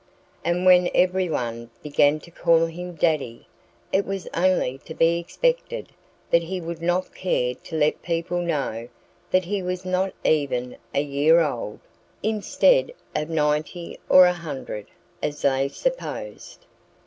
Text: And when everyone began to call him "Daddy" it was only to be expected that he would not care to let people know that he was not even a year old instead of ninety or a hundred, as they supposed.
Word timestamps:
And 0.43 0.65
when 0.65 0.89
everyone 0.95 1.69
began 1.83 2.19
to 2.21 2.31
call 2.31 2.65
him 2.65 2.95
"Daddy" 2.95 3.45
it 3.93 4.03
was 4.03 4.27
only 4.33 4.79
to 4.79 4.95
be 4.95 5.19
expected 5.19 5.89
that 6.31 6.41
he 6.41 6.59
would 6.59 6.81
not 6.81 7.13
care 7.13 7.53
to 7.53 7.75
let 7.77 8.01
people 8.01 8.41
know 8.41 8.89
that 9.29 9.45
he 9.45 9.61
was 9.61 9.85
not 9.85 10.11
even 10.23 10.75
a 10.95 11.03
year 11.03 11.39
old 11.41 11.79
instead 12.23 12.91
of 13.15 13.29
ninety 13.29 13.99
or 14.09 14.25
a 14.25 14.33
hundred, 14.33 14.87
as 15.21 15.43
they 15.43 15.69
supposed. 15.69 16.65